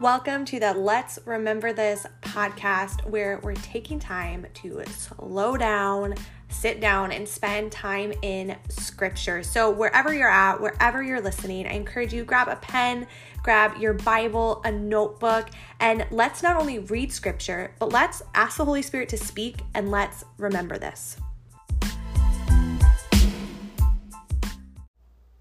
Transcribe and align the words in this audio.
Welcome 0.00 0.44
to 0.46 0.58
the 0.58 0.74
Let's 0.74 1.20
Remember 1.24 1.72
This 1.72 2.04
podcast, 2.20 3.08
where 3.08 3.38
we're 3.44 3.54
taking 3.54 4.00
time 4.00 4.44
to 4.54 4.82
slow 4.86 5.56
down, 5.56 6.16
sit 6.48 6.80
down, 6.80 7.12
and 7.12 7.28
spend 7.28 7.70
time 7.70 8.12
in 8.20 8.56
scripture. 8.68 9.44
So, 9.44 9.70
wherever 9.70 10.12
you're 10.12 10.28
at, 10.28 10.60
wherever 10.60 11.00
you're 11.00 11.20
listening, 11.20 11.68
I 11.68 11.74
encourage 11.74 12.12
you 12.12 12.24
grab 12.24 12.48
a 12.48 12.56
pen, 12.56 13.06
grab 13.44 13.76
your 13.76 13.92
Bible, 13.94 14.62
a 14.64 14.72
notebook, 14.72 15.50
and 15.78 16.04
let's 16.10 16.42
not 16.42 16.56
only 16.56 16.80
read 16.80 17.12
scripture, 17.12 17.72
but 17.78 17.92
let's 17.92 18.20
ask 18.34 18.56
the 18.56 18.64
Holy 18.64 18.82
Spirit 18.82 19.08
to 19.10 19.16
speak 19.16 19.60
and 19.74 19.92
let's 19.92 20.24
remember 20.38 20.76
this. 20.76 21.18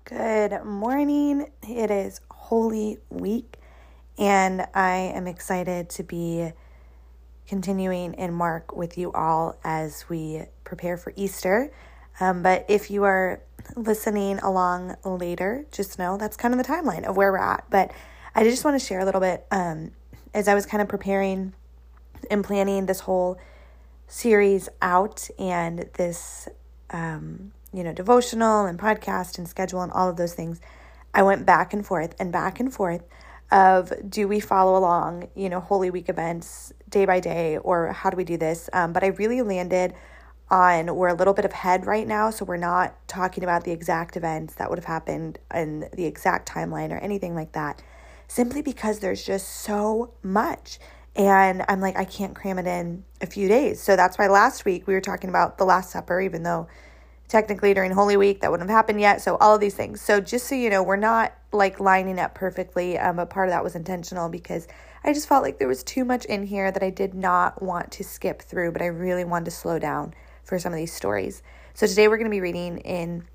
Good 0.06 0.64
morning. 0.64 1.48
It 1.68 1.90
is 1.90 2.22
Holy 2.30 3.00
Week. 3.10 3.58
And 4.18 4.68
I 4.74 5.12
am 5.16 5.28
excited 5.28 5.90
to 5.92 6.04
be 6.04 6.52
continuing 7.48 8.14
in 8.14 8.34
Mark 8.34 8.76
with 8.76 8.98
you 8.98 9.12
all 9.12 9.58
as 9.64 10.06
we 10.10 10.44
prepare 10.64 10.98
for 10.98 11.14
Easter. 11.16 11.72
Um, 12.20 12.44
but 12.44 12.66
if 12.70 12.92
you 12.92 13.04
are 13.04 13.42
listening 13.76 14.40
along 14.40 14.96
later, 15.04 15.66
just 15.72 15.98
know 15.98 16.18
that's 16.18 16.38
kind 16.38 16.54
of 16.54 16.60
the 16.60 16.72
timeline 16.72 17.04
of 17.04 17.18
where 17.18 17.32
we're 17.32 17.40
at. 17.40 17.66
But 17.70 17.92
I 18.36 18.44
just 18.44 18.64
want 18.64 18.80
to 18.80 18.86
share 18.86 19.00
a 19.00 19.06
little 19.06 19.22
bit 19.22 19.46
um, 19.52 19.92
as 20.34 20.48
I 20.48 20.54
was 20.54 20.66
kind 20.66 20.82
of 20.82 20.88
preparing 20.88 21.54
and 22.30 22.44
planning 22.44 22.86
this 22.86 23.02
whole 23.02 23.40
series 24.08 24.70
out 24.82 25.30
and 25.40 25.90
this, 25.96 26.48
um, 26.92 27.52
you 27.74 27.84
know, 27.84 27.94
devotional 27.94 28.66
and 28.66 28.78
podcast 28.78 29.38
and 29.38 29.48
schedule 29.48 29.82
and 29.82 29.92
all 29.92 30.10
of 30.10 30.18
those 30.18 30.34
things. 30.34 30.62
I 31.14 31.24
went 31.24 31.46
back 31.46 31.74
and 31.74 31.86
forth 31.86 32.16
and 32.20 32.32
back 32.32 32.60
and 32.60 32.74
forth 32.74 33.04
of 33.52 33.94
do 34.10 34.28
we 34.28 34.40
follow 34.40 34.78
along, 34.78 35.30
you 35.36 35.50
know, 35.50 35.60
Holy 35.60 35.90
Week 35.90 36.10
events 36.10 36.74
day 36.90 37.06
by 37.06 37.20
day, 37.20 37.58
or 37.58 37.92
how 37.92 38.10
do 38.10 38.18
we 38.18 38.24
do 38.24 38.38
this? 38.38 38.70
Um, 38.74 38.94
but 38.94 39.04
I 39.04 39.08
really 39.08 39.42
landed 39.42 39.94
on 40.50 40.96
we're 40.96 41.08
a 41.08 41.14
little 41.14 41.34
bit 41.34 41.46
ahead 41.46 41.86
right 41.86 42.08
now, 42.08 42.30
so 42.30 42.46
we're 42.46 42.58
not 42.58 42.96
talking 43.08 43.44
about 43.44 43.64
the 43.64 43.72
exact 43.72 44.18
events 44.18 44.56
that 44.56 44.70
would 44.70 44.78
have 44.78 44.86
happened 44.86 45.40
in 45.54 45.90
the 45.94 46.06
exact 46.06 46.48
timeline 46.48 46.92
or 46.92 46.98
anything 46.98 47.34
like 47.36 47.54
that, 47.54 47.82
simply 48.28 48.62
because 48.62 49.00
there's 49.00 49.24
just 49.24 49.48
so 49.48 50.14
much. 50.22 50.80
And 51.16 51.64
I'm 51.68 51.80
like, 51.80 51.96
I 51.96 52.06
can't 52.06 52.36
cram 52.36 52.58
it 52.58 52.66
in 52.66 53.04
a 53.22 53.28
few 53.28 53.48
days. 53.48 53.80
So 53.82 53.96
that's 53.96 54.18
why 54.18 54.28
last 54.28 54.66
week 54.66 54.88
we 54.88 54.94
were 54.94 55.02
talking 55.02 55.30
about 55.30 55.58
the 55.58 55.66
Last 55.66 55.92
Supper, 55.92 56.20
even 56.20 56.44
though 56.44 56.68
technically 57.28 57.74
during 57.74 57.92
Holy 57.92 58.18
Week 58.18 58.42
that 58.42 58.52
wouldn't 58.52 58.70
have 58.70 58.76
happened 58.76 59.00
yet. 59.00 59.22
So 59.22 59.38
all 59.38 59.56
of 59.56 59.62
these 59.62 59.76
things. 59.76 60.02
So 60.02 60.20
just 60.20 60.48
so 60.48 60.56
you 60.56 60.70
know, 60.70 60.84
we're 60.84 60.96
not 60.96 61.34
like 61.54 61.80
lining 61.80 62.20
up 62.20 62.36
perfectly, 62.36 62.98
um, 62.98 63.18
but 63.18 63.30
part 63.30 63.48
of 63.48 63.54
that 63.54 63.64
was 63.64 63.76
intentional 63.76 64.30
because 64.30 64.68
I 65.04 65.14
just 65.14 65.28
felt 65.28 65.44
like 65.44 65.60
there 65.60 65.68
was 65.68 65.84
too 65.84 66.06
much 66.06 66.26
in 66.26 66.46
here 66.46 66.72
that 66.72 66.84
I 66.84 66.90
did 66.90 67.14
not 67.14 67.62
want 67.62 67.92
to 67.94 68.04
skip 68.04 68.42
through, 68.42 68.72
but 68.72 68.82
I 68.82 68.88
really 68.88 69.24
wanted 69.24 69.46
to 69.46 69.52
slow 69.52 69.80
down 69.80 70.14
for 70.44 70.58
some 70.60 70.74
of 70.74 70.78
these 70.78 70.94
stories. 70.94 71.44
So 71.74 71.88
today 71.88 72.08
we're 72.08 72.18
going 72.18 72.30
to 72.30 72.36
be 72.36 72.42
reading 72.42 72.78
in 72.80 73.26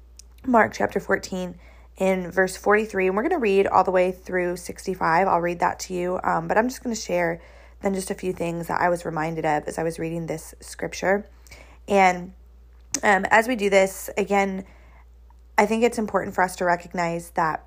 Mark 0.47 0.72
chapter 0.72 1.00
14 1.00 1.55
in 1.98 2.30
verse 2.30 2.56
43, 2.56 3.08
and 3.08 3.16
we're 3.16 3.22
going 3.22 3.30
to 3.30 3.38
read 3.38 3.66
all 3.66 3.84
the 3.84 3.91
way 3.91 4.12
through 4.12 4.56
65. 4.56 5.27
I'll 5.27 5.41
read 5.41 5.60
that 5.60 5.80
to 5.80 5.94
you, 5.94 6.20
um, 6.22 6.48
but 6.48 6.56
I'm 6.56 6.69
just 6.69 6.82
going 6.82 6.94
to 6.94 7.00
share 7.00 7.41
then 7.82 7.94
just 7.94 8.10
a 8.10 8.14
few 8.14 8.32
things 8.32 8.69
that 8.69 8.80
I 8.80 8.88
was 8.88 9.05
reminded 9.05 9.44
of 9.44 9.64
as 9.64 9.78
I 9.78 9.82
was 9.82 9.98
reading 9.98 10.27
this 10.27 10.55
scripture. 10.60 11.27
And 11.86 12.32
um, 13.03 13.25
as 13.30 13.47
we 13.47 13.56
do 13.56 13.70
this, 13.70 14.10
again, 14.16 14.64
I 15.56 15.66
think 15.66 15.82
it's 15.82 15.98
important 15.98 16.34
for 16.34 16.42
us 16.42 16.56
to 16.56 16.64
recognize 16.64 17.30
that 17.30 17.64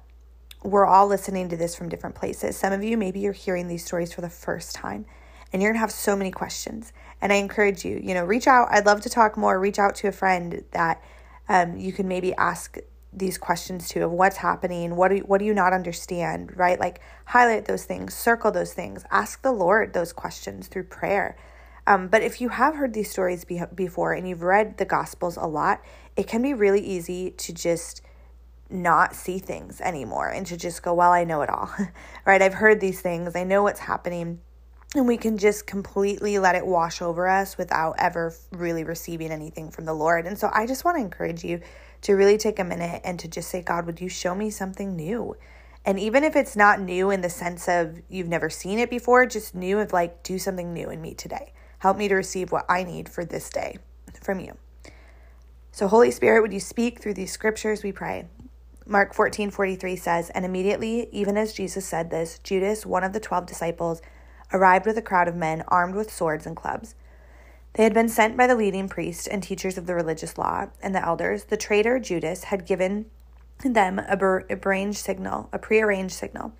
we're 0.63 0.85
all 0.85 1.07
listening 1.07 1.49
to 1.49 1.57
this 1.57 1.75
from 1.75 1.89
different 1.89 2.15
places. 2.15 2.55
Some 2.55 2.73
of 2.73 2.83
you, 2.83 2.97
maybe 2.97 3.19
you're 3.19 3.33
hearing 3.33 3.67
these 3.67 3.83
stories 3.83 4.13
for 4.13 4.21
the 4.21 4.29
first 4.29 4.75
time 4.75 5.05
and 5.51 5.61
you're 5.61 5.71
gonna 5.71 5.79
have 5.79 5.91
so 5.91 6.15
many 6.15 6.31
questions. 6.31 6.93
And 7.21 7.33
I 7.33 7.37
encourage 7.37 7.83
you, 7.83 7.99
you 8.01 8.13
know, 8.13 8.23
reach 8.23 8.47
out. 8.47 8.67
I'd 8.71 8.85
love 8.85 9.01
to 9.01 9.09
talk 9.09 9.37
more. 9.37 9.59
Reach 9.59 9.79
out 9.79 9.95
to 9.95 10.07
a 10.07 10.11
friend 10.11 10.63
that 10.71 11.01
um, 11.49 11.77
you 11.77 11.91
can 11.91 12.07
maybe 12.07 12.33
ask 12.35 12.77
these 13.13 13.37
questions 13.37 13.89
to 13.89 14.05
of 14.05 14.11
what's 14.11 14.37
happening, 14.37 14.95
what 14.95 15.09
do 15.09 15.15
you, 15.15 15.21
what 15.23 15.39
do 15.39 15.45
you 15.45 15.53
not 15.53 15.73
understand, 15.73 16.55
right? 16.55 16.79
Like 16.79 17.01
highlight 17.25 17.65
those 17.65 17.83
things, 17.83 18.13
circle 18.13 18.51
those 18.51 18.73
things, 18.73 19.03
ask 19.11 19.41
the 19.41 19.51
Lord 19.51 19.93
those 19.93 20.13
questions 20.13 20.67
through 20.67 20.85
prayer. 20.85 21.35
Um, 21.85 22.07
but 22.07 22.21
if 22.21 22.39
you 22.39 22.49
have 22.49 22.75
heard 22.75 22.93
these 22.93 23.11
stories 23.11 23.43
be- 23.43 23.63
before 23.75 24.13
and 24.13 24.29
you've 24.29 24.43
read 24.43 24.77
the 24.77 24.85
Gospels 24.85 25.35
a 25.35 25.45
lot, 25.45 25.81
it 26.15 26.27
can 26.27 26.41
be 26.41 26.53
really 26.53 26.79
easy 26.79 27.31
to 27.31 27.53
just 27.53 28.01
not 28.71 29.15
see 29.15 29.39
things 29.39 29.81
anymore 29.81 30.29
and 30.29 30.45
to 30.47 30.57
just 30.57 30.83
go, 30.83 30.93
well, 30.93 31.11
I 31.11 31.23
know 31.23 31.41
it 31.41 31.49
all, 31.49 31.69
right? 32.25 32.41
I've 32.41 32.55
heard 32.55 32.79
these 32.79 33.01
things, 33.01 33.35
I 33.35 33.43
know 33.43 33.63
what's 33.63 33.79
happening. 33.79 34.41
And 34.93 35.07
we 35.07 35.15
can 35.15 35.37
just 35.37 35.67
completely 35.67 36.37
let 36.37 36.55
it 36.55 36.65
wash 36.65 37.01
over 37.01 37.25
us 37.25 37.57
without 37.57 37.95
ever 37.97 38.35
really 38.51 38.83
receiving 38.83 39.31
anything 39.31 39.71
from 39.71 39.85
the 39.85 39.93
Lord. 39.93 40.27
And 40.27 40.37
so 40.37 40.49
I 40.51 40.67
just 40.67 40.83
want 40.83 40.97
to 40.97 41.01
encourage 41.01 41.45
you 41.45 41.61
to 42.01 42.13
really 42.13 42.37
take 42.37 42.59
a 42.59 42.63
minute 42.65 43.01
and 43.05 43.17
to 43.19 43.29
just 43.29 43.49
say, 43.49 43.61
God, 43.61 43.85
would 43.85 44.01
you 44.01 44.09
show 44.09 44.35
me 44.35 44.49
something 44.49 44.97
new? 44.97 45.37
And 45.85 45.97
even 45.97 46.25
if 46.25 46.35
it's 46.35 46.57
not 46.57 46.81
new 46.81 47.09
in 47.09 47.21
the 47.21 47.29
sense 47.29 47.69
of 47.69 48.01
you've 48.09 48.27
never 48.27 48.49
seen 48.49 48.79
it 48.79 48.89
before, 48.89 49.25
just 49.25 49.55
new 49.55 49.79
of 49.79 49.93
like, 49.93 50.23
do 50.23 50.37
something 50.37 50.73
new 50.73 50.89
in 50.89 51.01
me 51.01 51.13
today. 51.13 51.53
Help 51.79 51.97
me 51.97 52.07
to 52.09 52.15
receive 52.15 52.51
what 52.51 52.65
I 52.69 52.83
need 52.83 53.07
for 53.07 53.23
this 53.23 53.49
day 53.49 53.77
from 54.21 54.39
you. 54.39 54.57
So, 55.71 55.87
Holy 55.87 56.11
Spirit, 56.11 56.41
would 56.41 56.53
you 56.53 56.59
speak 56.59 57.01
through 57.01 57.13
these 57.13 57.31
scriptures, 57.31 57.81
we 57.81 57.91
pray. 57.93 58.27
Mark 58.91 59.13
14 59.13 59.51
43 59.51 59.95
says, 59.95 60.29
And 60.31 60.43
immediately, 60.43 61.07
even 61.13 61.37
as 61.37 61.53
Jesus 61.53 61.85
said 61.85 62.09
this, 62.09 62.39
Judas, 62.39 62.85
one 62.85 63.05
of 63.05 63.13
the 63.13 63.21
twelve 63.21 63.45
disciples, 63.45 64.01
arrived 64.51 64.85
with 64.85 64.97
a 64.97 65.01
crowd 65.01 65.29
of 65.29 65.35
men 65.35 65.63
armed 65.69 65.95
with 65.95 66.11
swords 66.11 66.45
and 66.45 66.57
clubs. 66.57 66.93
They 67.75 67.85
had 67.85 67.93
been 67.93 68.09
sent 68.09 68.35
by 68.35 68.47
the 68.47 68.55
leading 68.55 68.89
priests 68.89 69.27
and 69.27 69.41
teachers 69.41 69.77
of 69.77 69.85
the 69.85 69.95
religious 69.95 70.37
law 70.37 70.67
and 70.81 70.93
the 70.93 71.01
elders. 71.05 71.45
The 71.45 71.55
traitor 71.55 71.99
Judas 71.99 72.43
had 72.43 72.65
given 72.65 73.05
them 73.63 73.97
a, 73.97 74.17
arranged 74.17 74.97
signal, 74.97 75.47
a 75.53 75.57
prearranged 75.57 76.13
signal. 76.13 76.51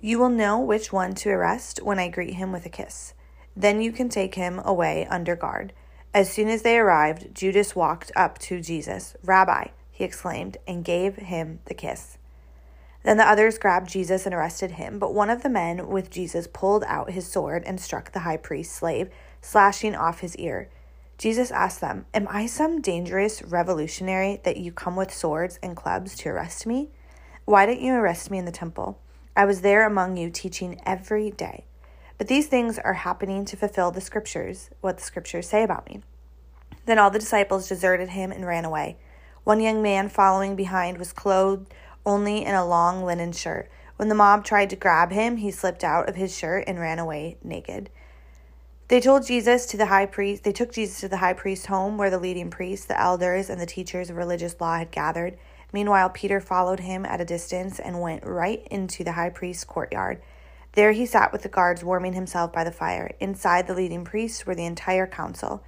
You 0.00 0.18
will 0.18 0.28
know 0.28 0.58
which 0.58 0.92
one 0.92 1.14
to 1.14 1.30
arrest 1.30 1.78
when 1.84 2.00
I 2.00 2.08
greet 2.08 2.34
him 2.34 2.50
with 2.50 2.66
a 2.66 2.68
kiss. 2.68 3.14
Then 3.54 3.80
you 3.80 3.92
can 3.92 4.08
take 4.08 4.34
him 4.34 4.60
away 4.64 5.06
under 5.08 5.36
guard. 5.36 5.72
As 6.12 6.32
soon 6.32 6.48
as 6.48 6.62
they 6.62 6.78
arrived, 6.78 7.32
Judas 7.32 7.76
walked 7.76 8.10
up 8.16 8.38
to 8.40 8.60
Jesus. 8.60 9.14
Rabbi, 9.22 9.68
he 9.96 10.04
exclaimed, 10.04 10.58
and 10.68 10.84
gave 10.84 11.16
him 11.16 11.60
the 11.64 11.74
kiss. 11.74 12.18
Then 13.02 13.16
the 13.16 13.26
others 13.26 13.56
grabbed 13.56 13.88
Jesus 13.88 14.26
and 14.26 14.34
arrested 14.34 14.72
him, 14.72 14.98
but 14.98 15.14
one 15.14 15.30
of 15.30 15.42
the 15.42 15.48
men 15.48 15.88
with 15.88 16.10
Jesus 16.10 16.46
pulled 16.46 16.84
out 16.84 17.12
his 17.12 17.26
sword 17.26 17.62
and 17.64 17.80
struck 17.80 18.12
the 18.12 18.20
high 18.20 18.36
priest's 18.36 18.74
slave, 18.74 19.08
slashing 19.40 19.94
off 19.94 20.20
his 20.20 20.36
ear. 20.36 20.68
Jesus 21.16 21.50
asked 21.50 21.80
them, 21.80 22.04
Am 22.12 22.26
I 22.28 22.44
some 22.44 22.82
dangerous 22.82 23.42
revolutionary 23.42 24.40
that 24.44 24.58
you 24.58 24.70
come 24.70 24.96
with 24.96 25.14
swords 25.14 25.58
and 25.62 25.74
clubs 25.74 26.14
to 26.16 26.28
arrest 26.28 26.66
me? 26.66 26.90
Why 27.46 27.64
didn't 27.64 27.84
you 27.84 27.94
arrest 27.94 28.30
me 28.30 28.36
in 28.36 28.44
the 28.44 28.52
temple? 28.52 28.98
I 29.34 29.46
was 29.46 29.62
there 29.62 29.86
among 29.86 30.18
you 30.18 30.28
teaching 30.28 30.78
every 30.84 31.30
day. 31.30 31.64
But 32.18 32.28
these 32.28 32.48
things 32.48 32.78
are 32.78 32.92
happening 32.92 33.46
to 33.46 33.56
fulfill 33.56 33.92
the 33.92 34.00
scriptures, 34.02 34.68
what 34.82 34.98
the 34.98 35.04
scriptures 35.04 35.48
say 35.48 35.62
about 35.62 35.88
me. 35.88 36.02
Then 36.86 36.98
all 36.98 37.10
the 37.10 37.18
disciples 37.18 37.68
deserted 37.68 38.10
him 38.10 38.30
and 38.30 38.46
ran 38.46 38.64
away. 38.64 38.96
One 39.46 39.60
young 39.60 39.80
man 39.80 40.08
following 40.08 40.56
behind 40.56 40.98
was 40.98 41.12
clothed 41.12 41.72
only 42.04 42.44
in 42.44 42.56
a 42.56 42.66
long 42.66 43.04
linen 43.04 43.30
shirt. 43.30 43.70
When 43.94 44.08
the 44.08 44.14
mob 44.16 44.44
tried 44.44 44.70
to 44.70 44.74
grab 44.74 45.12
him, 45.12 45.36
he 45.36 45.52
slipped 45.52 45.84
out 45.84 46.08
of 46.08 46.16
his 46.16 46.36
shirt 46.36 46.64
and 46.66 46.80
ran 46.80 46.98
away 46.98 47.36
naked. 47.44 47.88
They 48.88 49.00
told 49.00 49.24
Jesus 49.24 49.64
to 49.66 49.76
the 49.76 49.86
high 49.86 50.06
priest, 50.06 50.42
they 50.42 50.50
took 50.50 50.72
Jesus 50.72 50.98
to 50.98 51.08
the 51.08 51.18
high 51.18 51.32
priest's 51.32 51.66
home 51.66 51.96
where 51.96 52.10
the 52.10 52.18
leading 52.18 52.50
priests, 52.50 52.86
the 52.86 53.00
elders, 53.00 53.48
and 53.48 53.60
the 53.60 53.66
teachers 53.66 54.10
of 54.10 54.16
religious 54.16 54.60
law 54.60 54.78
had 54.78 54.90
gathered. 54.90 55.38
Meanwhile, 55.72 56.10
Peter 56.10 56.40
followed 56.40 56.80
him 56.80 57.06
at 57.06 57.20
a 57.20 57.24
distance 57.24 57.78
and 57.78 58.00
went 58.00 58.26
right 58.26 58.66
into 58.68 59.04
the 59.04 59.12
high 59.12 59.30
priest's 59.30 59.62
courtyard. 59.62 60.20
There 60.72 60.90
he 60.90 61.06
sat 61.06 61.30
with 61.30 61.42
the 61.42 61.48
guards, 61.48 61.84
warming 61.84 62.14
himself 62.14 62.52
by 62.52 62.64
the 62.64 62.72
fire. 62.72 63.12
Inside 63.20 63.68
the 63.68 63.74
leading 63.74 64.04
priests 64.04 64.44
were 64.44 64.56
the 64.56 64.66
entire 64.66 65.06
council. 65.06 65.62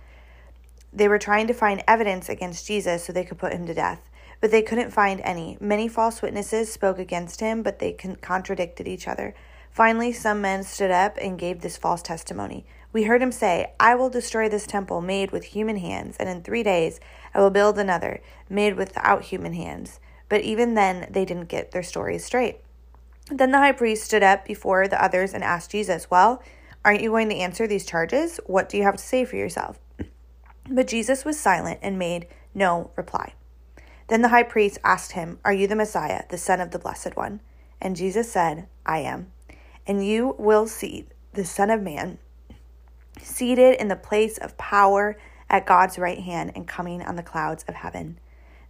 They 0.93 1.09
were 1.09 1.19
trying 1.19 1.47
to 1.49 1.55
find 1.55 1.83
evidence 1.87 2.29
against 2.29 2.67
Jesus 2.67 3.05
so 3.05 3.13
they 3.13 3.25
could 3.25 3.39
put 3.39 3.53
him 3.53 3.67
to 3.67 3.75
death, 3.75 4.09
but 4.41 4.51
they 4.51 4.63
couldn't 4.63 4.91
find 4.91 5.21
any. 5.23 5.59
Many 5.61 5.89
false 5.89 6.23
witnesses 6.23 6.73
spoke 6.73 6.99
against 6.99 7.41
him, 7.41 7.63
but 7.63 7.79
they 7.79 7.93
contradicted 7.93 8.89
each 8.89 9.07
other. 9.07 9.35
Finally, 9.71 10.13
some 10.13 10.41
men 10.41 10.65
stood 10.65 10.91
up 10.91 11.17
and 11.21 11.39
gave 11.39 11.61
this 11.61 11.77
false 11.77 12.03
testimony. 12.03 12.65
We 12.93 13.05
heard 13.05 13.21
him 13.21 13.33
say, 13.33 13.73
I 13.79 13.95
will 13.95 14.09
destroy 14.09 14.49
this 14.49 14.67
temple 14.67 15.01
made 15.03 15.31
with 15.31 15.45
human 15.45 15.77
hands, 15.77 16.17
and 16.19 16.29
in 16.29 16.43
three 16.43 16.63
days 16.63 17.01
I 17.35 17.41
will 17.41 17.51
build 17.51 17.79
another 17.79 18.21
made 18.49 18.77
without 18.77 19.25
human 19.25 19.53
hands. 19.53 20.01
But 20.29 20.41
even 20.43 20.75
then, 20.75 21.07
they 21.11 21.25
didn't 21.25 21.49
get 21.49 21.71
their 21.71 21.83
stories 21.83 22.25
straight. 22.25 22.61
Then 23.31 23.51
the 23.51 23.59
high 23.59 23.73
priest 23.73 24.05
stood 24.05 24.23
up 24.23 24.47
before 24.47 24.89
the 24.89 25.03
others 25.03 25.35
and 25.35 25.45
asked 25.45 25.71
Jesus, 25.71 26.11
Well, 26.11 26.43
aren't 26.85 27.03
you 27.03 27.11
going 27.11 27.29
to 27.29 27.37
answer 27.37 27.67
these 27.67 27.85
charges? 27.85 28.41
What 28.47 28.69
do 28.69 28.79
you 28.79 28.85
have 28.85 28.97
to 28.97 29.05
say 29.05 29.27
for 29.27 29.37
yourself? 29.37 29.79
But 30.71 30.87
Jesus 30.87 31.25
was 31.25 31.39
silent 31.39 31.79
and 31.83 31.99
made 31.99 32.27
no 32.55 32.91
reply. 32.97 33.35
Then 34.09 34.23
the 34.23 34.29
high 34.29 34.43
priest 34.43 34.79
asked 34.85 35.13
him, 35.13 35.39
Are 35.45 35.53
you 35.53 35.67
the 35.67 35.77
Messiah, 35.77 36.25
the 36.31 36.39
Son 36.39 36.61
of 36.61 36.71
the 36.71 36.79
Blessed 36.79 37.17
One? 37.17 37.41
And 37.81 37.97
Jesus 37.97 38.31
said, 38.31 38.69
I 38.87 38.99
am. 38.99 39.33
and 39.89 40.07
you 40.07 40.37
will 40.39 40.67
see 40.67 41.07
the 41.33 41.45
Son 41.45 41.71
of 41.71 41.83
Man 41.83 42.19
seated 43.21 43.81
in 43.81 43.89
the 43.89 43.97
place 43.97 44.39
of 44.39 44.57
power 44.59 45.19
at 45.51 45.67
God's 45.67 45.99
right 45.99 46.21
hand 46.21 46.53
and 46.55 46.69
coming 46.69 47.03
on 47.03 47.17
the 47.17 47.23
clouds 47.23 47.65
of 47.67 47.75
heaven. 47.75 48.19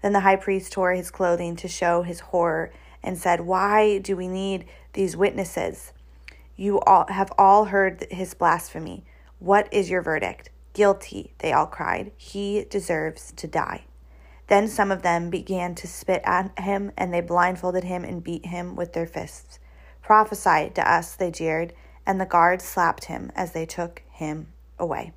Then 0.00 0.12
the 0.12 0.20
high 0.20 0.36
priest 0.36 0.72
tore 0.72 0.92
his 0.92 1.10
clothing 1.10 1.56
to 1.56 1.68
show 1.68 2.02
his 2.02 2.20
horror 2.20 2.70
and 3.02 3.18
said, 3.18 3.40
Why 3.40 3.98
do 3.98 4.16
we 4.16 4.28
need 4.28 4.66
these 4.92 5.16
witnesses? 5.16 5.92
You 6.56 6.80
all 6.80 7.06
have 7.08 7.32
all 7.36 7.66
heard 7.66 8.06
his 8.10 8.34
blasphemy. 8.34 9.04
What 9.40 9.72
is 9.72 9.90
your 9.90 10.02
verdict? 10.02 10.50
Guilty, 10.78 11.32
they 11.38 11.52
all 11.52 11.66
cried. 11.66 12.12
He 12.16 12.64
deserves 12.70 13.32
to 13.32 13.48
die. 13.48 13.86
Then 14.46 14.68
some 14.68 14.92
of 14.92 15.02
them 15.02 15.28
began 15.28 15.74
to 15.74 15.88
spit 15.88 16.22
at 16.24 16.56
him, 16.56 16.92
and 16.96 17.12
they 17.12 17.20
blindfolded 17.20 17.82
him 17.82 18.04
and 18.04 18.22
beat 18.22 18.46
him 18.46 18.76
with 18.76 18.92
their 18.92 19.04
fists. 19.04 19.58
Prophesy 20.02 20.70
to 20.76 20.88
us, 20.88 21.16
they 21.16 21.32
jeered, 21.32 21.72
and 22.06 22.20
the 22.20 22.26
guards 22.26 22.62
slapped 22.62 23.06
him 23.06 23.32
as 23.34 23.50
they 23.50 23.66
took 23.66 24.04
him 24.08 24.52
away. 24.78 25.10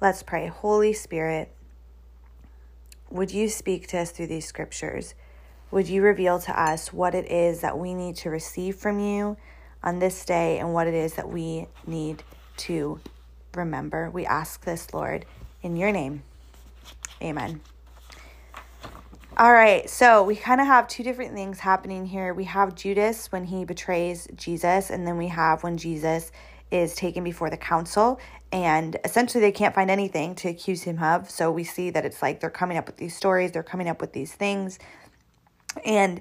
Let's 0.00 0.22
pray. 0.22 0.46
Holy 0.46 0.92
Spirit, 0.92 1.52
would 3.10 3.32
you 3.32 3.48
speak 3.48 3.88
to 3.88 3.98
us 3.98 4.12
through 4.12 4.28
these 4.28 4.46
scriptures? 4.46 5.16
Would 5.72 5.88
you 5.88 6.02
reveal 6.02 6.38
to 6.38 6.56
us 6.56 6.92
what 6.92 7.16
it 7.16 7.28
is 7.28 7.62
that 7.62 7.76
we 7.76 7.94
need 7.94 8.14
to 8.18 8.30
receive 8.30 8.76
from 8.76 9.00
you 9.00 9.38
on 9.82 9.98
this 9.98 10.24
day 10.24 10.60
and 10.60 10.72
what 10.72 10.86
it 10.86 10.94
is 10.94 11.14
that 11.14 11.28
we 11.28 11.66
need 11.84 12.22
to 12.58 13.00
remember? 13.54 14.10
We 14.10 14.26
ask 14.26 14.64
this, 14.64 14.92
Lord, 14.92 15.26
in 15.62 15.76
your 15.76 15.92
name. 15.92 16.22
Amen. 17.22 17.60
All 19.36 19.52
right, 19.52 19.88
so 19.88 20.22
we 20.22 20.36
kind 20.36 20.60
of 20.60 20.66
have 20.66 20.86
two 20.86 21.02
different 21.02 21.34
things 21.34 21.60
happening 21.60 22.06
here. 22.06 22.34
We 22.34 22.44
have 22.44 22.74
Judas 22.74 23.32
when 23.32 23.44
he 23.44 23.64
betrays 23.64 24.28
Jesus, 24.34 24.90
and 24.90 25.06
then 25.06 25.16
we 25.16 25.28
have 25.28 25.62
when 25.62 25.78
Jesus 25.78 26.30
is 26.70 26.94
taken 26.94 27.24
before 27.24 27.50
the 27.50 27.56
council 27.56 28.20
and 28.52 28.96
essentially 29.04 29.40
they 29.40 29.52
can't 29.52 29.74
find 29.74 29.90
anything 29.90 30.34
to 30.34 30.48
accuse 30.48 30.82
him 30.82 31.02
of 31.02 31.28
so 31.28 31.50
we 31.50 31.64
see 31.64 31.90
that 31.90 32.04
it's 32.04 32.22
like 32.22 32.40
they're 32.40 32.50
coming 32.50 32.76
up 32.76 32.86
with 32.86 32.96
these 32.96 33.16
stories 33.16 33.52
they're 33.52 33.62
coming 33.62 33.88
up 33.88 34.00
with 34.00 34.12
these 34.12 34.32
things 34.32 34.78
and 35.84 36.20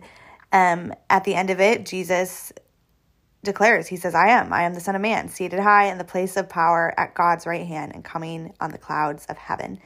um, 0.51 0.93
at 1.09 1.23
the 1.23 1.35
end 1.35 1.49
of 1.49 1.59
it 1.59 1.85
jesus 1.85 2.51
declares 3.44 3.88
he 3.88 3.95
says 3.95 4.15
i 4.15 4.27
am. 4.27 4.51
I 4.51 4.63
am 4.63 4.74
the 4.74 4.80
son 4.80 4.95
of 4.95 5.01
man 5.01 5.30
seated 5.30 5.59
high 5.59 5.86
in 5.86 5.97
the 5.97 6.03
place 6.03 6.38
of 6.38 6.50
power 6.50 6.94
at 6.97 7.15
god's 7.15 7.45
right 7.45 7.65
hand 7.65 7.94
and 7.94 8.03
coming 8.03 8.53
on 8.59 8.71
the 8.71 8.77
clouds 8.77 9.25
of 9.27 9.38
heaven. 9.38 9.80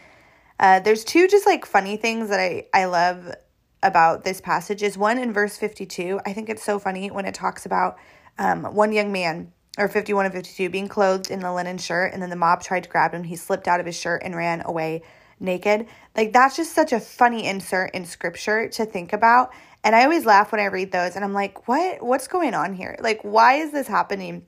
Uh, 0.59 0.79
there's 0.79 1.03
two 1.03 1.27
just 1.27 1.45
like 1.45 1.65
funny 1.65 1.97
things 1.97 2.29
that 2.29 2.39
i 2.39 2.65
i 2.73 2.85
love 2.85 3.33
about 3.81 4.23
this 4.23 4.39
passage 4.39 4.81
is 4.81 4.97
one 4.97 5.17
in 5.17 5.33
verse 5.33 5.57
52 5.57 6.19
i 6.25 6.33
think 6.33 6.49
it's 6.49 6.63
so 6.63 6.79
funny 6.79 7.11
when 7.11 7.25
it 7.25 7.33
talks 7.33 7.65
about 7.65 7.97
um, 8.39 8.63
one 8.63 8.91
young 8.91 9.11
man 9.11 9.51
or 9.77 9.87
51 9.87 10.25
and 10.25 10.33
52, 10.33 10.69
being 10.69 10.87
clothed 10.87 11.31
in 11.31 11.39
the 11.39 11.51
linen 11.51 11.77
shirt, 11.77 12.13
and 12.13 12.21
then 12.21 12.29
the 12.29 12.35
mob 12.35 12.61
tried 12.61 12.83
to 12.83 12.89
grab 12.89 13.13
him. 13.13 13.23
He 13.23 13.35
slipped 13.35 13.67
out 13.67 13.79
of 13.79 13.85
his 13.85 13.99
shirt 13.99 14.21
and 14.23 14.35
ran 14.35 14.61
away 14.65 15.01
naked. 15.39 15.87
Like, 16.15 16.33
that's 16.33 16.55
just 16.55 16.73
such 16.73 16.93
a 16.93 16.99
funny 16.99 17.45
insert 17.45 17.91
in 17.93 18.05
scripture 18.05 18.67
to 18.69 18.85
think 18.85 19.13
about. 19.13 19.51
And 19.83 19.95
I 19.95 20.03
always 20.03 20.25
laugh 20.25 20.51
when 20.51 20.61
I 20.61 20.65
read 20.65 20.91
those, 20.91 21.15
and 21.15 21.25
I'm 21.25 21.33
like, 21.33 21.67
what? 21.67 22.01
What's 22.01 22.27
going 22.27 22.53
on 22.53 22.73
here? 22.73 22.97
Like, 22.99 23.21
why 23.23 23.55
is 23.55 23.71
this 23.71 23.87
happening? 23.87 24.45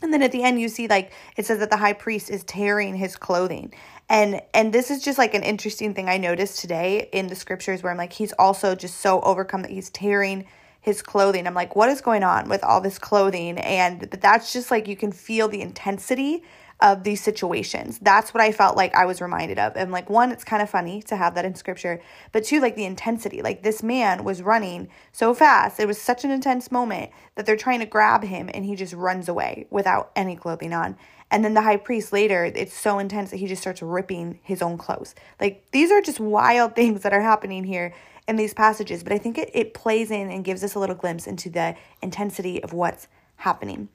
And 0.00 0.12
then 0.12 0.22
at 0.22 0.32
the 0.32 0.42
end, 0.44 0.60
you 0.60 0.68
see, 0.68 0.88
like, 0.88 1.12
it 1.36 1.44
says 1.44 1.58
that 1.58 1.70
the 1.70 1.76
high 1.76 1.92
priest 1.92 2.30
is 2.30 2.44
tearing 2.44 2.94
his 2.94 3.16
clothing. 3.16 3.74
And 4.08 4.40
and 4.54 4.72
this 4.72 4.90
is 4.90 5.02
just 5.02 5.18
like 5.18 5.34
an 5.34 5.42
interesting 5.42 5.92
thing 5.92 6.08
I 6.08 6.16
noticed 6.16 6.60
today 6.60 7.08
in 7.12 7.26
the 7.26 7.34
scriptures 7.34 7.82
where 7.82 7.92
I'm 7.92 7.98
like, 7.98 8.12
he's 8.12 8.32
also 8.38 8.74
just 8.74 8.98
so 8.98 9.20
overcome 9.20 9.62
that 9.62 9.70
he's 9.70 9.90
tearing 9.90 10.46
his 10.80 11.02
clothing. 11.02 11.46
I'm 11.46 11.54
like, 11.54 11.76
what 11.76 11.90
is 11.90 12.00
going 12.00 12.22
on 12.22 12.48
with 12.48 12.64
all 12.64 12.80
this 12.80 12.98
clothing? 12.98 13.58
And 13.58 14.02
that's 14.02 14.52
just 14.52 14.70
like 14.70 14.88
you 14.88 14.96
can 14.96 15.12
feel 15.12 15.48
the 15.48 15.60
intensity 15.60 16.42
of 16.80 17.02
these 17.02 17.20
situations. 17.20 17.98
That's 18.00 18.32
what 18.32 18.40
I 18.40 18.52
felt 18.52 18.76
like 18.76 18.94
I 18.94 19.04
was 19.04 19.20
reminded 19.20 19.58
of. 19.58 19.76
And 19.76 19.90
like 19.90 20.08
one, 20.08 20.30
it's 20.30 20.44
kind 20.44 20.62
of 20.62 20.70
funny 20.70 21.02
to 21.02 21.16
have 21.16 21.34
that 21.34 21.44
in 21.44 21.56
scripture, 21.56 22.00
but 22.30 22.44
two, 22.44 22.60
like 22.60 22.76
the 22.76 22.84
intensity. 22.84 23.42
Like 23.42 23.62
this 23.62 23.82
man 23.82 24.22
was 24.22 24.42
running 24.42 24.88
so 25.10 25.34
fast. 25.34 25.80
It 25.80 25.88
was 25.88 26.00
such 26.00 26.24
an 26.24 26.30
intense 26.30 26.70
moment 26.70 27.10
that 27.34 27.46
they're 27.46 27.56
trying 27.56 27.80
to 27.80 27.86
grab 27.86 28.22
him 28.22 28.48
and 28.54 28.64
he 28.64 28.76
just 28.76 28.94
runs 28.94 29.28
away 29.28 29.66
without 29.70 30.12
any 30.14 30.36
clothing 30.36 30.72
on. 30.72 30.96
And 31.30 31.44
then 31.44 31.54
the 31.54 31.62
high 31.62 31.76
priest 31.76 32.12
later, 32.12 32.44
it's 32.44 32.74
so 32.74 32.98
intense 32.98 33.30
that 33.30 33.36
he 33.38 33.46
just 33.46 33.60
starts 33.60 33.82
ripping 33.82 34.38
his 34.42 34.62
own 34.62 34.78
clothes. 34.78 35.16
Like 35.40 35.64
these 35.72 35.90
are 35.90 36.00
just 36.00 36.20
wild 36.20 36.74
things 36.76 37.02
that 37.02 37.12
are 37.12 37.20
happening 37.20 37.64
here 37.64 37.92
in 38.28 38.36
these 38.36 38.54
passages, 38.54 39.02
but 39.02 39.12
I 39.12 39.18
think 39.18 39.38
it, 39.38 39.50
it 39.54 39.74
plays 39.74 40.10
in 40.10 40.30
and 40.30 40.44
gives 40.44 40.62
us 40.62 40.74
a 40.74 40.78
little 40.78 40.94
glimpse 40.94 41.26
into 41.26 41.50
the 41.50 41.74
intensity 42.02 42.62
of 42.62 42.72
what's 42.72 43.08
happening. 43.36 43.88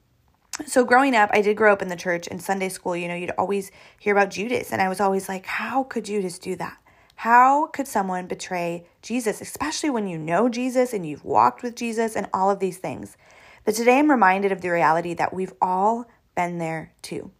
So, 0.66 0.84
growing 0.84 1.16
up, 1.16 1.30
I 1.32 1.40
did 1.40 1.56
grow 1.56 1.72
up 1.72 1.82
in 1.82 1.88
the 1.88 1.96
church 1.96 2.28
and 2.28 2.40
Sunday 2.40 2.68
school. 2.68 2.96
You 2.96 3.08
know, 3.08 3.16
you'd 3.16 3.32
always 3.32 3.72
hear 3.98 4.14
about 4.14 4.30
Judas, 4.30 4.72
and 4.72 4.80
I 4.80 4.88
was 4.88 5.00
always 5.00 5.28
like, 5.28 5.46
how 5.46 5.82
could 5.82 6.04
Judas 6.04 6.38
do 6.38 6.54
that? 6.56 6.78
How 7.16 7.66
could 7.66 7.88
someone 7.88 8.26
betray 8.26 8.86
Jesus, 9.02 9.40
especially 9.40 9.90
when 9.90 10.06
you 10.06 10.16
know 10.16 10.48
Jesus 10.48 10.92
and 10.92 11.04
you've 11.04 11.24
walked 11.24 11.62
with 11.62 11.74
Jesus 11.74 12.14
and 12.14 12.28
all 12.32 12.50
of 12.50 12.60
these 12.60 12.78
things? 12.78 13.16
But 13.64 13.74
today 13.74 13.98
I'm 13.98 14.10
reminded 14.10 14.52
of 14.52 14.60
the 14.60 14.70
reality 14.70 15.14
that 15.14 15.32
we've 15.32 15.54
all 15.60 16.06
been 16.36 16.58
there 16.58 16.92
too. 17.02 17.32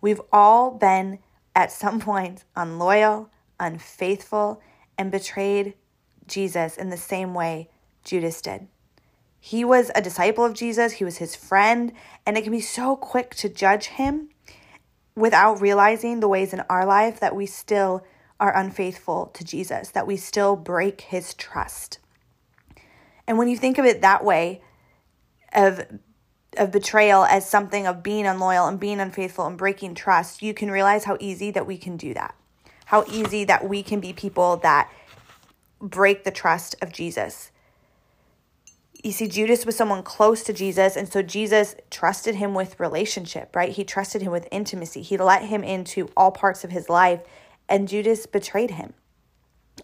We've 0.00 0.20
all 0.32 0.72
been 0.72 1.18
at 1.54 1.70
some 1.70 2.00
point 2.10 2.44
unloyal, 2.56 3.30
unfaithful, 3.60 4.60
and 4.98 5.10
betrayed 5.10 5.74
Jesus 6.26 6.76
in 6.76 6.90
the 6.90 6.96
same 6.96 7.34
way 7.34 7.68
Judas 8.04 8.40
did. 8.40 8.66
He 9.40 9.64
was 9.64 9.90
a 9.94 10.02
disciple 10.02 10.44
of 10.44 10.54
Jesus, 10.54 10.92
he 10.92 11.04
was 11.04 11.16
his 11.16 11.34
friend, 11.34 11.92
and 12.26 12.36
it 12.36 12.42
can 12.42 12.52
be 12.52 12.60
so 12.60 12.94
quick 12.94 13.34
to 13.36 13.48
judge 13.48 13.86
him 13.86 14.28
without 15.16 15.60
realizing 15.60 16.20
the 16.20 16.28
ways 16.28 16.52
in 16.52 16.60
our 16.68 16.84
life 16.84 17.18
that 17.20 17.34
we 17.34 17.46
still 17.46 18.04
are 18.38 18.54
unfaithful 18.54 19.26
to 19.34 19.44
Jesus, 19.44 19.90
that 19.90 20.06
we 20.06 20.16
still 20.16 20.56
break 20.56 21.00
his 21.00 21.34
trust. 21.34 21.98
And 23.26 23.38
when 23.38 23.48
you 23.48 23.56
think 23.56 23.78
of 23.78 23.84
it 23.84 24.02
that 24.02 24.24
way, 24.24 24.60
of 25.52 25.84
of 26.56 26.72
betrayal 26.72 27.24
as 27.24 27.48
something 27.48 27.86
of 27.86 28.02
being 28.02 28.26
unloyal 28.26 28.66
and 28.66 28.80
being 28.80 29.00
unfaithful 29.00 29.46
and 29.46 29.56
breaking 29.56 29.94
trust, 29.94 30.42
you 30.42 30.52
can 30.52 30.70
realize 30.70 31.04
how 31.04 31.16
easy 31.20 31.50
that 31.52 31.66
we 31.66 31.78
can 31.78 31.96
do 31.96 32.12
that. 32.14 32.34
How 32.86 33.04
easy 33.04 33.44
that 33.44 33.68
we 33.68 33.82
can 33.82 34.00
be 34.00 34.12
people 34.12 34.56
that 34.58 34.90
break 35.80 36.24
the 36.24 36.30
trust 36.32 36.74
of 36.82 36.92
Jesus. 36.92 37.52
You 39.02 39.12
see, 39.12 39.28
Judas 39.28 39.64
was 39.64 39.76
someone 39.76 40.02
close 40.02 40.42
to 40.42 40.52
Jesus, 40.52 40.94
and 40.94 41.10
so 41.10 41.22
Jesus 41.22 41.74
trusted 41.90 42.34
him 42.34 42.52
with 42.52 42.78
relationship, 42.78 43.56
right? 43.56 43.72
He 43.72 43.82
trusted 43.82 44.20
him 44.20 44.30
with 44.30 44.46
intimacy. 44.50 45.00
He 45.00 45.16
let 45.16 45.44
him 45.44 45.64
into 45.64 46.10
all 46.16 46.30
parts 46.30 46.64
of 46.64 46.70
his 46.70 46.90
life, 46.90 47.20
and 47.68 47.88
Judas 47.88 48.26
betrayed 48.26 48.72
him. 48.72 48.92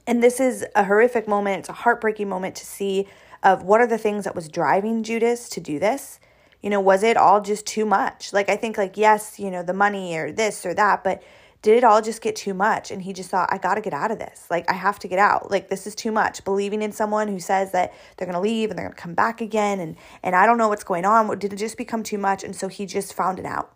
And 0.06 0.22
this 0.22 0.38
is 0.38 0.66
a 0.74 0.84
horrific 0.84 1.26
moment. 1.26 1.60
It's 1.60 1.68
a 1.70 1.74
heartbreaking 1.74 2.28
moment 2.28 2.56
to 2.56 2.66
see 2.66 3.08
of 3.42 3.62
what 3.62 3.80
are 3.80 3.86
the 3.86 3.96
things 3.96 4.24
that 4.24 4.34
was 4.34 4.48
driving 4.48 5.02
Judas 5.02 5.48
to 5.50 5.60
do 5.60 5.78
this. 5.78 6.20
You 6.62 6.68
know, 6.68 6.80
was 6.80 7.02
it 7.02 7.16
all 7.16 7.40
just 7.40 7.66
too 7.66 7.86
much? 7.86 8.32
Like 8.32 8.48
I 8.50 8.56
think 8.56 8.76
like 8.76 8.96
yes, 8.96 9.38
you 9.38 9.50
know, 9.50 9.62
the 9.62 9.72
money 9.72 10.16
or 10.16 10.32
this 10.32 10.66
or 10.66 10.74
that, 10.74 11.04
but 11.04 11.22
did 11.62 11.76
it 11.76 11.84
all 11.84 12.00
just 12.02 12.22
get 12.22 12.36
too 12.36 12.54
much? 12.54 12.90
And 12.90 13.02
he 13.02 13.12
just 13.12 13.30
thought, 13.30 13.48
I 13.50 13.58
got 13.58 13.74
to 13.74 13.80
get 13.80 13.92
out 13.92 14.10
of 14.10 14.18
this. 14.18 14.46
Like, 14.50 14.70
I 14.70 14.74
have 14.74 14.98
to 15.00 15.08
get 15.08 15.18
out. 15.18 15.50
Like, 15.50 15.68
this 15.68 15.86
is 15.86 15.94
too 15.94 16.12
much. 16.12 16.44
Believing 16.44 16.82
in 16.82 16.92
someone 16.92 17.28
who 17.28 17.40
says 17.40 17.72
that 17.72 17.92
they're 18.16 18.26
going 18.26 18.34
to 18.36 18.40
leave 18.40 18.70
and 18.70 18.78
they're 18.78 18.86
going 18.86 18.96
to 18.96 19.02
come 19.02 19.14
back 19.14 19.40
again. 19.40 19.80
And, 19.80 19.96
and 20.22 20.36
I 20.36 20.46
don't 20.46 20.58
know 20.58 20.68
what's 20.68 20.84
going 20.84 21.04
on. 21.04 21.38
Did 21.38 21.52
it 21.52 21.56
just 21.56 21.76
become 21.76 22.02
too 22.02 22.18
much? 22.18 22.44
And 22.44 22.54
so 22.54 22.68
he 22.68 22.86
just 22.86 23.14
found 23.14 23.38
it 23.38 23.46
out. 23.46 23.74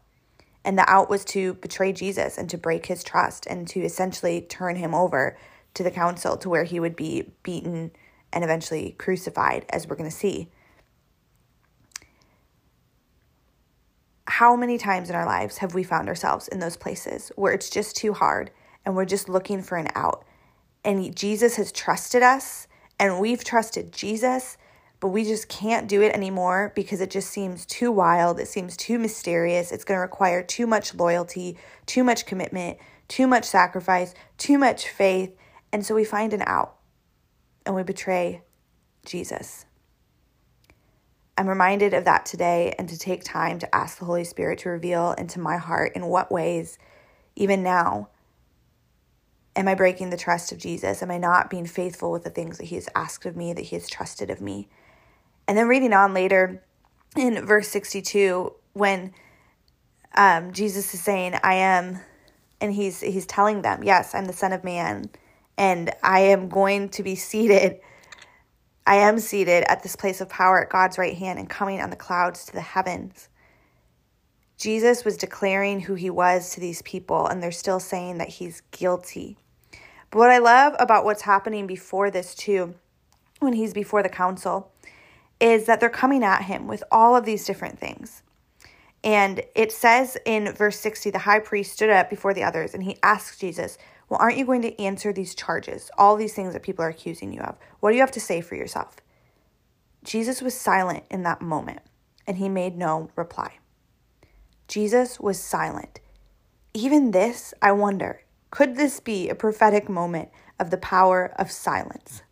And 0.64 0.78
the 0.78 0.88
out 0.88 1.08
was 1.08 1.24
to 1.26 1.54
betray 1.54 1.92
Jesus 1.92 2.36
and 2.36 2.48
to 2.50 2.58
break 2.58 2.86
his 2.86 3.02
trust 3.02 3.46
and 3.46 3.66
to 3.68 3.80
essentially 3.80 4.42
turn 4.42 4.76
him 4.76 4.94
over 4.94 5.36
to 5.74 5.82
the 5.82 5.90
council 5.90 6.36
to 6.36 6.48
where 6.48 6.64
he 6.64 6.80
would 6.80 6.96
be 6.96 7.32
beaten 7.42 7.92
and 8.32 8.44
eventually 8.44 8.94
crucified, 8.98 9.64
as 9.70 9.88
we're 9.88 9.96
going 9.96 10.10
to 10.10 10.14
see. 10.14 10.48
How 14.40 14.56
many 14.56 14.78
times 14.78 15.10
in 15.10 15.14
our 15.14 15.26
lives 15.26 15.58
have 15.58 15.74
we 15.74 15.82
found 15.82 16.08
ourselves 16.08 16.48
in 16.48 16.60
those 16.60 16.74
places 16.74 17.30
where 17.36 17.52
it's 17.52 17.68
just 17.68 17.94
too 17.94 18.14
hard 18.14 18.50
and 18.86 18.96
we're 18.96 19.04
just 19.04 19.28
looking 19.28 19.60
for 19.60 19.76
an 19.76 19.88
out? 19.94 20.24
And 20.82 21.14
Jesus 21.14 21.56
has 21.56 21.70
trusted 21.70 22.22
us 22.22 22.66
and 22.98 23.20
we've 23.20 23.44
trusted 23.44 23.92
Jesus, 23.92 24.56
but 24.98 25.08
we 25.08 25.24
just 25.24 25.50
can't 25.50 25.90
do 25.90 26.00
it 26.00 26.14
anymore 26.14 26.72
because 26.74 27.02
it 27.02 27.10
just 27.10 27.28
seems 27.28 27.66
too 27.66 27.92
wild. 27.92 28.40
It 28.40 28.48
seems 28.48 28.78
too 28.78 28.98
mysterious. 28.98 29.72
It's 29.72 29.84
going 29.84 29.98
to 29.98 30.00
require 30.00 30.42
too 30.42 30.66
much 30.66 30.94
loyalty, 30.94 31.58
too 31.84 32.02
much 32.02 32.24
commitment, 32.24 32.78
too 33.08 33.26
much 33.26 33.44
sacrifice, 33.44 34.14
too 34.38 34.56
much 34.56 34.88
faith. 34.88 35.36
And 35.70 35.84
so 35.84 35.94
we 35.94 36.04
find 36.06 36.32
an 36.32 36.44
out 36.46 36.76
and 37.66 37.74
we 37.74 37.82
betray 37.82 38.40
Jesus. 39.04 39.66
I'm 41.40 41.48
reminded 41.48 41.94
of 41.94 42.04
that 42.04 42.26
today 42.26 42.74
and 42.78 42.86
to 42.90 42.98
take 42.98 43.24
time 43.24 43.58
to 43.60 43.74
ask 43.74 43.98
the 43.98 44.04
Holy 44.04 44.24
Spirit 44.24 44.58
to 44.58 44.68
reveal 44.68 45.12
into 45.12 45.40
my 45.40 45.56
heart 45.56 45.92
in 45.96 46.04
what 46.04 46.30
ways, 46.30 46.78
even 47.34 47.62
now, 47.62 48.10
am 49.56 49.66
I 49.66 49.74
breaking 49.74 50.10
the 50.10 50.18
trust 50.18 50.52
of 50.52 50.58
Jesus? 50.58 51.02
Am 51.02 51.10
I 51.10 51.16
not 51.16 51.48
being 51.48 51.64
faithful 51.64 52.12
with 52.12 52.24
the 52.24 52.30
things 52.30 52.58
that 52.58 52.66
He 52.66 52.74
has 52.74 52.90
asked 52.94 53.24
of 53.24 53.36
me, 53.36 53.54
that 53.54 53.62
He 53.62 53.76
has 53.76 53.88
trusted 53.88 54.28
of 54.28 54.42
me? 54.42 54.68
And 55.48 55.56
then 55.56 55.66
reading 55.66 55.94
on 55.94 56.12
later, 56.12 56.62
in 57.16 57.46
verse 57.46 57.68
62 57.68 58.52
when 58.74 59.14
um, 60.14 60.52
Jesus 60.52 60.92
is 60.92 61.02
saying, 61.02 61.36
I 61.42 61.54
am, 61.54 62.00
and 62.60 62.70
he's, 62.70 63.00
he's 63.00 63.24
telling 63.24 63.62
them, 63.62 63.82
Yes, 63.82 64.14
I'm 64.14 64.26
the 64.26 64.34
Son 64.34 64.52
of 64.52 64.62
Man, 64.62 65.08
and 65.56 65.90
I 66.02 66.20
am 66.20 66.50
going 66.50 66.90
to 66.90 67.02
be 67.02 67.14
seated. 67.14 67.80
I 68.90 68.96
am 68.96 69.20
seated 69.20 69.62
at 69.70 69.84
this 69.84 69.94
place 69.94 70.20
of 70.20 70.28
power 70.28 70.60
at 70.60 70.68
God's 70.68 70.98
right 70.98 71.16
hand 71.16 71.38
and 71.38 71.48
coming 71.48 71.80
on 71.80 71.90
the 71.90 71.96
clouds 71.96 72.44
to 72.46 72.52
the 72.52 72.60
heavens. 72.60 73.28
Jesus 74.58 75.04
was 75.04 75.16
declaring 75.16 75.78
who 75.78 75.94
he 75.94 76.10
was 76.10 76.50
to 76.50 76.60
these 76.60 76.82
people, 76.82 77.28
and 77.28 77.40
they're 77.40 77.52
still 77.52 77.78
saying 77.78 78.18
that 78.18 78.30
he's 78.30 78.62
guilty. 78.72 79.36
But 80.10 80.18
what 80.18 80.30
I 80.30 80.38
love 80.38 80.74
about 80.80 81.04
what's 81.04 81.22
happening 81.22 81.68
before 81.68 82.10
this, 82.10 82.34
too, 82.34 82.74
when 83.38 83.52
he's 83.52 83.72
before 83.72 84.02
the 84.02 84.08
council, 84.08 84.72
is 85.38 85.66
that 85.66 85.78
they're 85.78 85.88
coming 85.88 86.24
at 86.24 86.46
him 86.46 86.66
with 86.66 86.82
all 86.90 87.14
of 87.14 87.24
these 87.24 87.44
different 87.44 87.78
things. 87.78 88.24
And 89.04 89.44
it 89.54 89.70
says 89.70 90.18
in 90.26 90.52
verse 90.52 90.80
60 90.80 91.10
the 91.10 91.18
high 91.20 91.38
priest 91.38 91.74
stood 91.74 91.90
up 91.90 92.10
before 92.10 92.34
the 92.34 92.42
others 92.42 92.74
and 92.74 92.82
he 92.82 92.98
asked 93.04 93.40
Jesus, 93.40 93.78
Well, 94.10 94.20
aren't 94.20 94.36
you 94.36 94.44
going 94.44 94.62
to 94.62 94.82
answer 94.82 95.12
these 95.12 95.36
charges, 95.36 95.88
all 95.96 96.16
these 96.16 96.34
things 96.34 96.52
that 96.52 96.64
people 96.64 96.84
are 96.84 96.88
accusing 96.88 97.32
you 97.32 97.40
of? 97.40 97.56
What 97.78 97.90
do 97.90 97.96
you 97.96 98.02
have 98.02 98.10
to 98.12 98.20
say 98.20 98.40
for 98.40 98.56
yourself? 98.56 98.96
Jesus 100.02 100.42
was 100.42 100.52
silent 100.52 101.04
in 101.10 101.22
that 101.22 101.40
moment 101.40 101.80
and 102.26 102.36
he 102.36 102.48
made 102.48 102.76
no 102.76 103.08
reply. 103.14 103.58
Jesus 104.66 105.20
was 105.20 105.40
silent. 105.40 106.00
Even 106.74 107.12
this, 107.12 107.54
I 107.62 107.70
wonder, 107.72 108.22
could 108.50 108.76
this 108.76 108.98
be 108.98 109.28
a 109.28 109.34
prophetic 109.36 109.88
moment 109.88 110.30
of 110.58 110.70
the 110.70 110.76
power 110.76 111.32
of 111.36 111.52
silence? 111.52 112.22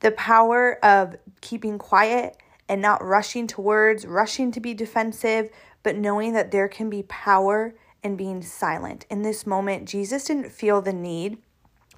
The 0.00 0.12
power 0.12 0.78
of 0.84 1.16
keeping 1.40 1.78
quiet 1.78 2.36
and 2.68 2.82
not 2.82 3.02
rushing 3.02 3.46
to 3.48 3.62
words, 3.62 4.06
rushing 4.06 4.52
to 4.52 4.60
be 4.60 4.74
defensive, 4.74 5.48
but 5.82 5.96
knowing 5.96 6.34
that 6.34 6.50
there 6.50 6.68
can 6.68 6.90
be 6.90 7.02
power 7.04 7.74
in 8.08 8.16
being 8.16 8.42
silent. 8.42 9.04
In 9.10 9.22
this 9.22 9.46
moment, 9.46 9.86
Jesus 9.86 10.24
didn't 10.24 10.50
feel 10.50 10.80
the 10.80 10.94
need 10.94 11.36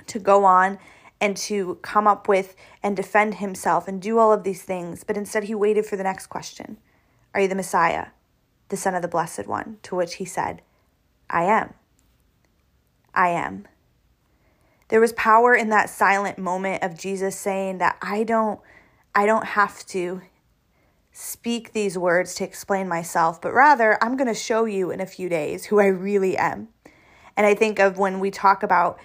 to 0.09 0.19
go 0.19 0.45
on 0.45 0.79
and 1.21 1.37
to 1.37 1.77
come 1.83 2.09
up 2.09 2.27
with 2.27 2.57
and 2.83 2.97
defend 2.97 3.37
himself 3.37 3.87
and 3.87 4.03
do 4.03 4.19
all 4.19 4.33
of 4.33 4.43
these 4.43 4.63
things, 4.63 5.05
but 5.05 5.17
instead 5.17 5.45
he 5.45 5.55
waited 5.55 5.87
for 5.87 5.97
the 5.97 6.03
next 6.03 6.27
question 6.27 6.79
Are 7.33 7.41
you 7.41 7.49
the 7.49 7.55
Messiah, 7.55 8.09
the 8.71 8.77
Son 8.77 8.95
of 8.95 9.03
the 9.03 9.09
Blessed 9.09 9.47
One? 9.47 9.79
To 9.85 9.95
which 9.95 10.15
he 10.15 10.25
said, 10.25 10.63
I 11.29 11.45
am. 11.45 11.75
I 13.15 13.29
am. 13.29 13.69
There 14.89 15.01
was 15.01 15.13
power 15.13 15.55
in 15.55 15.69
that 15.69 15.91
silent 15.91 16.39
moment 16.39 16.83
of 16.83 16.99
Jesus 16.99 17.37
saying 17.37 17.79
that 17.79 17.97
I 18.03 18.25
don't 18.25 18.61
I 19.15 19.27
don't 19.27 19.47
have 19.47 19.87
to 19.89 20.23
speak 21.13 21.73
these 21.73 21.99
words 21.99 22.35
to 22.37 22.45
explain 22.45 22.89
myself, 22.89 23.41
but 23.41 23.53
rather 23.53 24.03
I'm 24.03 24.17
going 24.17 24.29
to 24.29 24.35
show 24.35 24.65
you 24.65 24.91
in 24.91 25.01
a 25.01 25.07
few 25.07 25.29
days 25.29 25.67
who 25.67 25.81
I 25.81 25.87
really 25.87 26.37
am. 26.37 26.69
And 27.37 27.47
I 27.47 27.55
think 27.55 27.79
of 27.79 27.99
when 27.99 28.21
we 28.21 28.31
talk 28.31 28.63
about 28.63 28.99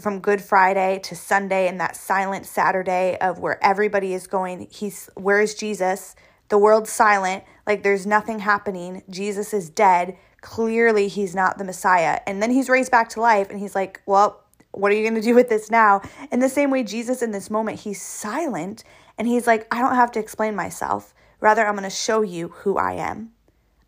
from 0.00 0.20
Good 0.20 0.40
Friday 0.40 1.00
to 1.04 1.14
Sunday 1.14 1.68
and 1.68 1.80
that 1.80 1.96
silent 1.96 2.46
Saturday 2.46 3.18
of 3.20 3.38
where 3.38 3.62
everybody 3.62 4.14
is 4.14 4.26
going, 4.26 4.68
he's 4.70 5.10
where 5.14 5.40
is 5.40 5.54
Jesus? 5.54 6.16
The 6.48 6.58
world's 6.58 6.90
silent, 6.90 7.44
like 7.66 7.82
there's 7.82 8.06
nothing 8.06 8.38
happening. 8.38 9.02
Jesus 9.10 9.52
is 9.52 9.70
dead. 9.70 10.16
Clearly, 10.40 11.08
he's 11.08 11.34
not 11.34 11.58
the 11.58 11.64
Messiah. 11.64 12.20
And 12.26 12.42
then 12.42 12.50
he's 12.50 12.68
raised 12.68 12.90
back 12.90 13.08
to 13.10 13.20
life 13.20 13.50
and 13.50 13.58
he's 13.58 13.74
like, 13.74 14.00
well, 14.06 14.42
what 14.72 14.90
are 14.90 14.94
you 14.94 15.02
going 15.02 15.20
to 15.20 15.26
do 15.26 15.34
with 15.34 15.48
this 15.48 15.70
now? 15.70 16.00
In 16.30 16.40
the 16.40 16.48
same 16.48 16.70
way, 16.70 16.82
Jesus 16.82 17.22
in 17.22 17.30
this 17.30 17.50
moment, 17.50 17.80
he's 17.80 18.00
silent 18.00 18.84
and 19.18 19.28
he's 19.28 19.46
like, 19.46 19.66
I 19.74 19.80
don't 19.80 19.94
have 19.94 20.10
to 20.12 20.20
explain 20.20 20.56
myself. 20.56 21.14
Rather, 21.42 21.66
I'm 21.66 21.74
going 21.74 21.82
to 21.82 21.90
show 21.90 22.22
you 22.22 22.48
who 22.48 22.76
I 22.76 22.92
am. 22.92 23.32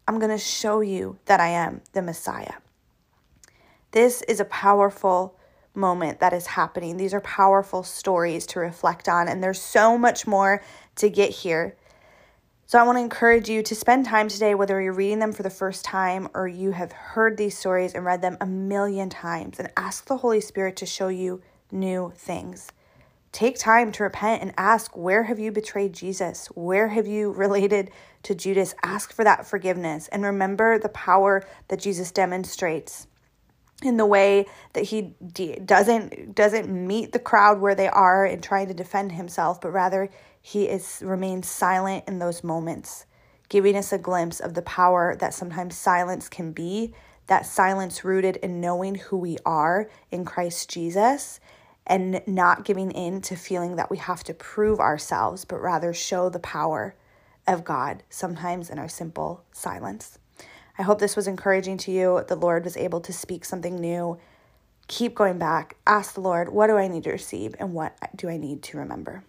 I'm 0.09 0.19
going 0.19 0.33
to 0.33 0.39
show 0.39 0.81
you 0.81 1.19
that 1.27 1.39
I 1.39 1.51
am 1.51 1.83
the 1.93 2.03
Messiah. 2.03 2.55
This 3.93 4.23
is 4.23 4.41
a 4.41 4.45
powerful 4.45 5.39
moment 5.73 6.19
that 6.19 6.33
is 6.33 6.49
happening. 6.49 6.97
These 6.97 7.15
are 7.15 7.21
powerful 7.21 7.85
stories 7.85 8.45
to 8.49 8.59
reflect 8.59 9.09
on, 9.09 9.29
and 9.29 9.41
there's 9.41 9.63
so 9.63 9.97
much 9.97 10.27
more 10.27 10.65
to 10.97 11.09
get 11.09 11.31
here. 11.31 11.77
So, 12.67 12.81
I 12.81 12.83
want 12.83 12.97
to 12.97 13.03
encourage 13.03 13.49
you 13.49 13.63
to 13.63 13.75
spend 13.77 14.05
time 14.05 14.27
today, 14.27 14.57
whether 14.57 14.83
you're 14.83 14.93
reading 14.93 15.21
them 15.21 15.33
for 15.33 15.45
the 15.45 15.51
first 15.51 15.85
time 15.85 16.29
or 16.35 16.49
you 16.49 16.73
have 16.73 16.91
heard 16.91 17.37
these 17.37 17.57
stories 17.57 17.95
and 17.95 18.05
read 18.05 18.21
them 18.21 18.37
a 18.41 18.47
million 18.47 19.11
times, 19.11 19.61
and 19.61 19.71
ask 19.77 20.07
the 20.07 20.17
Holy 20.17 20.41
Spirit 20.41 20.75
to 20.79 20.87
show 20.87 21.07
you 21.07 21.41
new 21.71 22.13
things. 22.17 22.73
Take 23.35 23.59
time 23.59 23.91
to 23.91 24.05
repent 24.05 24.43
and 24.43 24.55
ask, 24.57 24.97
Where 24.97 25.25
have 25.25 25.41
you 25.41 25.51
betrayed 25.51 25.93
Jesus? 25.93 26.47
Where 26.55 26.87
have 26.87 27.09
you 27.09 27.33
related 27.33 27.91
to 28.23 28.33
Judas? 28.33 28.77
Ask 28.85 29.13
for 29.13 29.25
that 29.25 29.45
forgiveness 29.45 30.07
and 30.07 30.23
remember 30.23 30.79
the 30.79 30.89
power 30.89 31.45
that 31.67 31.81
Jesus 31.81 32.13
demonstrates 32.13 33.09
in 33.83 33.97
the 33.97 34.07
way 34.07 34.47
that 34.75 34.85
he 34.85 35.17
doesn't 35.65 36.37
doesn't 36.37 36.69
meet 36.69 37.11
the 37.11 37.19
crowd 37.19 37.61
where 37.61 37.75
they 37.75 37.89
are 37.89 38.25
and 38.25 38.41
trying 38.41 38.69
to 38.69 38.75
defend 38.75 39.11
himself 39.11 39.61
but 39.61 39.73
rather 39.73 40.09
he 40.41 40.67
is 40.69 41.03
remains 41.05 41.49
silent 41.49 42.05
in 42.07 42.21
those 42.21 42.45
moments 42.45 43.05
giving 43.49 43.77
us 43.77 43.93
a 43.93 43.99
glimpse 43.99 44.39
of 44.39 44.55
the 44.55 44.63
power 44.63 45.17
that 45.19 45.35
sometimes 45.35 45.77
silence 45.77 46.29
can 46.29 46.53
be 46.53 46.95
that 47.27 47.45
silence 47.45 48.05
rooted 48.05 48.37
in 48.37 48.61
knowing 48.61 48.95
who 48.95 49.17
we 49.17 49.37
are 49.45 49.91
in 50.13 50.25
Christ 50.25 50.71
Jesus 50.71 51.41
and 51.87 52.23
not 52.27 52.65
giving 52.65 52.91
in 52.93 53.21
to 53.23 53.37
feeling 53.37 53.77
that 53.77 53.91
we 53.91 53.99
have 53.99 54.25
to 54.25 54.35
prove 54.35 54.81
ourselves 54.81 55.45
but 55.45 55.61
rather 55.61 55.95
show 55.95 56.29
the 56.31 56.39
power 56.41 56.95
of 57.47 57.65
God 57.65 58.03
sometimes 58.11 58.71
in 58.71 58.79
our 58.79 58.89
simple 58.89 59.45
silence 59.53 60.19
I 60.79 60.83
hope 60.83 60.99
this 60.99 61.17
was 61.17 61.29
encouraging 61.29 61.77
to 61.79 61.93
you. 61.93 62.25
The 62.27 62.37
Lord 62.37 62.65
was 62.65 62.77
able 62.77 63.01
to 63.03 63.13
speak 63.13 63.45
something 63.45 63.77
new. 63.77 64.19
Keep 64.89 65.15
going 65.15 65.39
back. 65.39 65.77
Ask 65.87 66.15
the 66.15 66.21
Lord, 66.21 66.49
what 66.51 66.67
do 66.67 66.77
I 66.77 66.89
need 66.89 67.05
to 67.05 67.13
receive 67.13 67.55
and 67.59 67.73
what 67.75 67.97
do 68.17 68.29
I 68.29 68.37
need 68.37 68.63
to 68.65 68.79
remember? 68.79 69.23